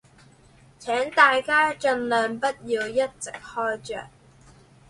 [0.79, 4.07] 請大家盡量不要一直開著